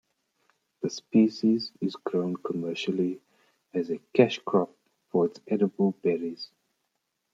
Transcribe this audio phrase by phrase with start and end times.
[0.81, 3.21] The species is grown commercially
[3.71, 4.75] as a cash crop
[5.11, 6.49] for its edible berries.